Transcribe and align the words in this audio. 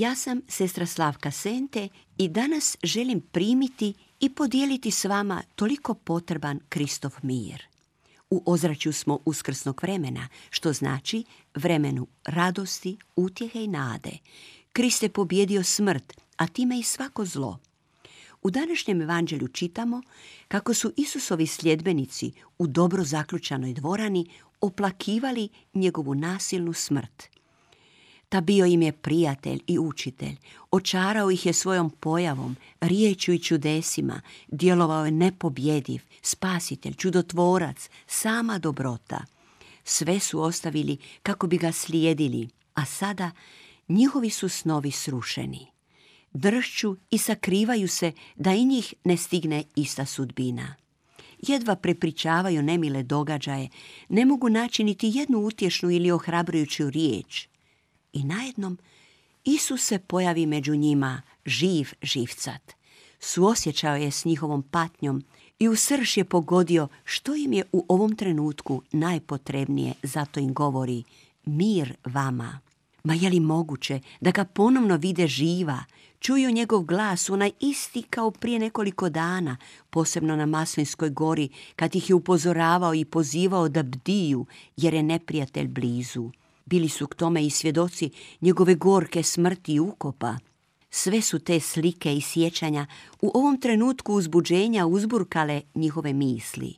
Ja 0.00 0.14
sam 0.14 0.40
sestra 0.48 0.86
Slavka 0.86 1.30
Sente 1.30 1.88
i 2.18 2.28
danas 2.28 2.76
želim 2.82 3.20
primiti 3.20 3.94
i 4.20 4.30
podijeliti 4.30 4.90
s 4.90 5.04
vama 5.04 5.42
toliko 5.54 5.94
potreban 5.94 6.60
Kristov 6.68 7.12
mir. 7.22 7.66
U 8.30 8.42
ozračju 8.46 8.92
smo 8.92 9.18
uskrsnog 9.24 9.80
vremena, 9.82 10.28
što 10.50 10.72
znači 10.72 11.24
vremenu 11.54 12.06
radosti, 12.24 12.96
utjehe 13.16 13.64
i 13.64 13.68
nade. 13.68 14.10
Krist 14.72 15.02
je 15.02 15.08
pobjedio 15.08 15.64
smrt, 15.64 16.12
a 16.36 16.46
time 16.46 16.78
i 16.78 16.82
svako 16.82 17.24
zlo. 17.24 17.58
U 18.42 18.50
današnjem 18.50 19.02
evanđelju 19.02 19.48
čitamo 19.48 20.02
kako 20.48 20.74
su 20.74 20.92
Isusovi 20.96 21.46
sljedbenici 21.46 22.32
u 22.58 22.66
dobro 22.66 23.04
zaključanoj 23.04 23.72
dvorani 23.72 24.26
oplakivali 24.60 25.48
njegovu 25.74 26.14
nasilnu 26.14 26.72
smrt– 26.72 27.22
ta 28.30 28.40
bio 28.40 28.66
im 28.66 28.82
je 28.82 28.92
prijatelj 28.92 29.60
i 29.66 29.78
učitelj. 29.78 30.36
Očarao 30.70 31.30
ih 31.30 31.46
je 31.46 31.52
svojom 31.52 31.90
pojavom, 31.90 32.56
riječju 32.80 33.34
i 33.34 33.38
čudesima. 33.38 34.20
Djelovao 34.48 35.04
je 35.04 35.10
nepobjediv, 35.10 36.00
spasitelj, 36.22 36.94
čudotvorac, 36.94 37.90
sama 38.06 38.58
dobrota. 38.58 39.24
Sve 39.84 40.20
su 40.20 40.42
ostavili 40.42 40.96
kako 41.22 41.46
bi 41.46 41.58
ga 41.58 41.72
slijedili, 41.72 42.48
a 42.74 42.84
sada 42.84 43.30
njihovi 43.88 44.30
su 44.30 44.48
snovi 44.48 44.90
srušeni. 44.90 45.66
Dršću 46.32 46.96
i 47.10 47.18
sakrivaju 47.18 47.88
se 47.88 48.12
da 48.36 48.52
i 48.52 48.64
njih 48.64 48.94
ne 49.04 49.16
stigne 49.16 49.64
ista 49.74 50.06
sudbina. 50.06 50.74
Jedva 51.38 51.76
prepričavaju 51.76 52.62
nemile 52.62 53.02
događaje, 53.02 53.68
ne 54.08 54.24
mogu 54.24 54.48
naći 54.48 54.84
niti 54.84 55.12
jednu 55.14 55.38
utješnu 55.38 55.90
ili 55.90 56.10
ohrabrujuću 56.10 56.90
riječ 56.90 57.50
i 58.12 58.24
najednom 58.24 58.78
Isus 59.44 59.82
se 59.82 59.98
pojavi 59.98 60.46
među 60.46 60.74
njima, 60.74 61.22
živ 61.46 61.88
živcat. 62.02 62.72
Suosjećao 63.20 63.96
je 63.96 64.10
s 64.10 64.24
njihovom 64.24 64.62
patnjom 64.62 65.24
i 65.58 65.68
u 65.68 65.76
srž 65.76 66.16
je 66.16 66.24
pogodio 66.24 66.88
što 67.04 67.34
im 67.34 67.52
je 67.52 67.64
u 67.72 67.84
ovom 67.88 68.16
trenutku 68.16 68.82
najpotrebnije, 68.92 69.94
zato 70.02 70.40
im 70.40 70.54
govori 70.54 71.02
mir 71.44 71.96
vama. 72.04 72.60
Ma 73.04 73.14
je 73.14 73.30
li 73.30 73.40
moguće 73.40 74.00
da 74.20 74.30
ga 74.30 74.44
ponovno 74.44 74.96
vide 74.96 75.26
živa, 75.26 75.84
čuju 76.18 76.50
njegov 76.50 76.82
glas, 76.82 77.30
onaj 77.30 77.50
isti 77.60 78.02
kao 78.02 78.30
prije 78.30 78.58
nekoliko 78.58 79.08
dana, 79.08 79.56
posebno 79.90 80.36
na 80.36 80.46
Maslinskoj 80.46 81.10
gori, 81.10 81.48
kad 81.76 81.96
ih 81.96 82.10
je 82.10 82.14
upozoravao 82.14 82.94
i 82.94 83.04
pozivao 83.04 83.68
da 83.68 83.82
bdiju, 83.82 84.46
jer 84.76 84.94
je 84.94 85.02
neprijatelj 85.02 85.68
blizu. 85.68 86.30
Bili 86.70 86.88
su 86.88 87.06
k 87.06 87.14
tome 87.14 87.46
i 87.46 87.50
svjedoci 87.50 88.10
njegove 88.40 88.74
gorke 88.74 89.22
smrti 89.22 89.74
i 89.74 89.80
ukopa. 89.80 90.36
Sve 90.90 91.20
su 91.22 91.38
te 91.38 91.60
slike 91.60 92.16
i 92.16 92.20
sjećanja 92.20 92.86
u 93.22 93.30
ovom 93.34 93.60
trenutku 93.60 94.14
uzbuđenja 94.14 94.86
uzburkale 94.86 95.62
njihove 95.74 96.12
misli. 96.12 96.74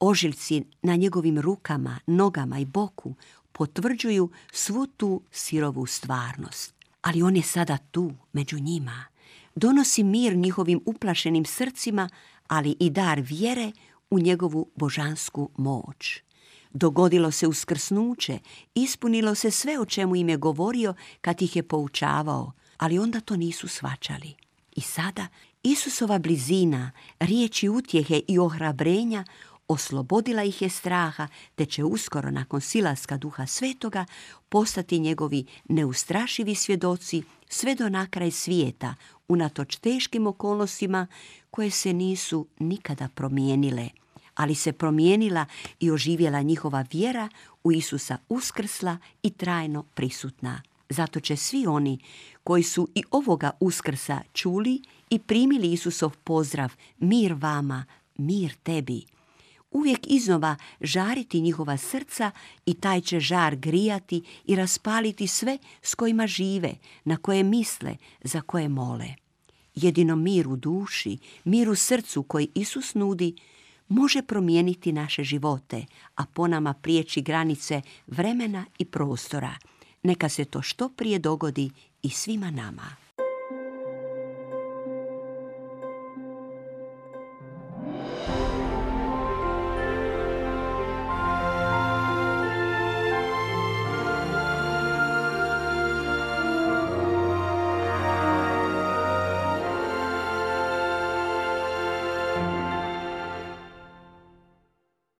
Ožiljci 0.00 0.62
na 0.82 0.96
njegovim 0.96 1.38
rukama, 1.40 2.00
nogama 2.06 2.58
i 2.58 2.64
boku 2.64 3.14
potvrđuju 3.52 4.30
svu 4.52 4.86
tu 4.86 5.22
sirovu 5.30 5.86
stvarnost. 5.86 6.74
Ali 7.02 7.22
on 7.22 7.36
je 7.36 7.42
sada 7.42 7.78
tu, 7.90 8.12
među 8.32 8.58
njima. 8.58 9.04
Donosi 9.54 10.04
mir 10.04 10.36
njihovim 10.36 10.80
uplašenim 10.86 11.44
srcima, 11.44 12.08
ali 12.46 12.76
i 12.80 12.90
dar 12.90 13.20
vjere 13.20 13.72
u 14.10 14.18
njegovu 14.18 14.70
božansku 14.74 15.50
moć. 15.56 16.25
Dogodilo 16.78 17.30
se 17.30 17.46
uskrsnuće, 17.46 18.38
ispunilo 18.74 19.34
se 19.34 19.50
sve 19.50 19.78
o 19.80 19.84
čemu 19.84 20.16
im 20.16 20.28
je 20.28 20.36
govorio 20.36 20.94
kad 21.20 21.42
ih 21.42 21.56
je 21.56 21.62
poučavao, 21.62 22.52
ali 22.76 22.98
onda 22.98 23.20
to 23.20 23.36
nisu 23.36 23.68
svačali. 23.68 24.34
I 24.76 24.80
sada 24.80 25.26
Isusova 25.62 26.18
blizina, 26.18 26.90
riječi 27.20 27.68
utjehe 27.68 28.20
i 28.28 28.38
ohrabrenja 28.38 29.24
oslobodila 29.68 30.42
ih 30.42 30.62
je 30.62 30.68
straha, 30.68 31.28
te 31.54 31.66
će 31.66 31.84
uskoro 31.84 32.30
nakon 32.30 32.60
silaska 32.60 33.16
duha 33.16 33.46
svetoga 33.46 34.04
postati 34.48 34.98
njegovi 34.98 35.44
neustrašivi 35.68 36.54
svjedoci 36.54 37.22
sve 37.48 37.74
do 37.74 37.88
nakraj 37.88 38.30
svijeta, 38.30 38.94
unatoč 39.28 39.76
teškim 39.76 40.26
okolnostima 40.26 41.06
koje 41.50 41.70
se 41.70 41.92
nisu 41.92 42.46
nikada 42.58 43.08
promijenile 43.08 43.88
ali 44.36 44.54
se 44.54 44.72
promijenila 44.72 45.46
i 45.80 45.90
oživjela 45.90 46.42
njihova 46.42 46.84
vjera 46.92 47.28
u 47.64 47.72
Isusa 47.72 48.18
uskrsla 48.28 48.98
i 49.22 49.30
trajno 49.30 49.82
prisutna. 49.82 50.62
Zato 50.88 51.20
će 51.20 51.36
svi 51.36 51.66
oni 51.66 51.98
koji 52.44 52.62
su 52.62 52.88
i 52.94 53.02
ovoga 53.10 53.50
uskrsa 53.60 54.20
čuli 54.32 54.82
i 55.10 55.18
primili 55.18 55.72
Isusov 55.72 56.16
pozdrav 56.24 56.72
mir 56.98 57.32
vama, 57.32 57.84
mir 58.18 58.54
tebi, 58.62 59.04
uvijek 59.70 60.00
iznova 60.06 60.56
žariti 60.80 61.40
njihova 61.40 61.76
srca 61.76 62.30
i 62.66 62.74
taj 62.74 63.00
će 63.00 63.20
žar 63.20 63.56
grijati 63.56 64.22
i 64.44 64.56
raspaliti 64.56 65.26
sve 65.26 65.58
s 65.82 65.94
kojima 65.94 66.26
žive, 66.26 66.74
na 67.04 67.16
koje 67.16 67.42
misle, 67.42 67.96
za 68.24 68.40
koje 68.40 68.68
mole. 68.68 69.08
Jedino 69.74 70.16
mir 70.16 70.48
u 70.48 70.56
duši, 70.56 71.18
mir 71.44 71.70
u 71.70 71.74
srcu 71.74 72.22
koji 72.22 72.48
Isus 72.54 72.94
nudi, 72.94 73.36
može 73.88 74.22
promijeniti 74.22 74.92
naše 74.92 75.24
živote, 75.24 75.84
a 76.14 76.24
po 76.26 76.46
nama 76.46 76.74
prijeći 76.74 77.22
granice 77.22 77.82
vremena 78.06 78.64
i 78.78 78.84
prostora. 78.84 79.54
Neka 80.02 80.28
se 80.28 80.44
to 80.44 80.62
što 80.62 80.88
prije 80.88 81.18
dogodi 81.18 81.70
i 82.02 82.10
svima 82.10 82.50
nama. 82.50 83.05